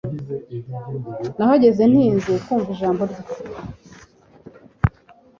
[1.37, 3.23] Nahageze ntinze kumva ijambo rye